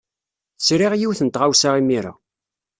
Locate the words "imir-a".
1.79-2.13